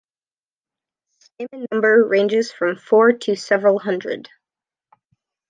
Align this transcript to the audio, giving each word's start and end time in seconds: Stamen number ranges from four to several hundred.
Stamen 1.19 1.67
number 1.69 2.03
ranges 2.07 2.51
from 2.51 2.75
four 2.75 3.11
to 3.11 3.35
several 3.35 3.77
hundred. 3.77 4.29